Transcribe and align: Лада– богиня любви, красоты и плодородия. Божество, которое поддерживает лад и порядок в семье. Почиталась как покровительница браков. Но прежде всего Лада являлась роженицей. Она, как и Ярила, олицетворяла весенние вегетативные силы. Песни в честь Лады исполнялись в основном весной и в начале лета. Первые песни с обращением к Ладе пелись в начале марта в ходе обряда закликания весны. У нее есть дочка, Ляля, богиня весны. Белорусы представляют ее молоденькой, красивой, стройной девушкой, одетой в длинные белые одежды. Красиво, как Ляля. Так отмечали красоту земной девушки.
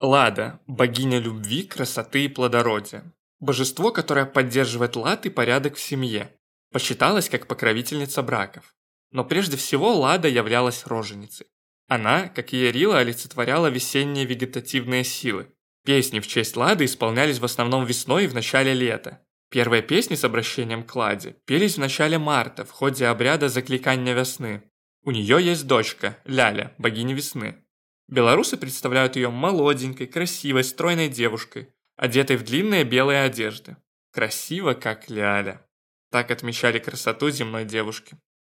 Лада– 0.00 0.60
богиня 0.66 1.18
любви, 1.18 1.62
красоты 1.62 2.24
и 2.24 2.28
плодородия. 2.28 3.12
Божество, 3.38 3.92
которое 3.92 4.24
поддерживает 4.24 4.96
лад 4.96 5.26
и 5.26 5.30
порядок 5.30 5.76
в 5.76 5.80
семье. 5.80 6.34
Почиталась 6.72 7.28
как 7.28 7.46
покровительница 7.46 8.22
браков. 8.22 8.74
Но 9.12 9.26
прежде 9.26 9.58
всего 9.58 9.94
Лада 9.94 10.26
являлась 10.26 10.86
роженицей. 10.86 11.48
Она, 11.86 12.28
как 12.28 12.54
и 12.54 12.56
Ярила, 12.56 12.98
олицетворяла 12.98 13.66
весенние 13.66 14.24
вегетативные 14.24 15.04
силы. 15.04 15.52
Песни 15.84 16.20
в 16.20 16.26
честь 16.26 16.56
Лады 16.56 16.86
исполнялись 16.86 17.38
в 17.38 17.44
основном 17.44 17.84
весной 17.84 18.24
и 18.24 18.28
в 18.28 18.34
начале 18.34 18.72
лета. 18.72 19.20
Первые 19.50 19.82
песни 19.82 20.14
с 20.14 20.24
обращением 20.24 20.82
к 20.82 20.96
Ладе 20.96 21.36
пелись 21.44 21.74
в 21.74 21.80
начале 21.80 22.18
марта 22.18 22.64
в 22.64 22.70
ходе 22.70 23.06
обряда 23.06 23.50
закликания 23.50 24.14
весны. 24.14 24.62
У 25.02 25.10
нее 25.10 25.44
есть 25.44 25.66
дочка, 25.66 26.16
Ляля, 26.24 26.72
богиня 26.78 27.14
весны. 27.14 27.62
Белорусы 28.10 28.56
представляют 28.56 29.14
ее 29.14 29.30
молоденькой, 29.30 30.08
красивой, 30.08 30.64
стройной 30.64 31.08
девушкой, 31.08 31.68
одетой 31.96 32.36
в 32.36 32.42
длинные 32.42 32.82
белые 32.82 33.22
одежды. 33.22 33.76
Красиво, 34.12 34.74
как 34.74 35.08
Ляля. 35.08 35.64
Так 36.10 36.32
отмечали 36.32 36.80
красоту 36.80 37.30
земной 37.30 37.64
девушки. 37.64 38.18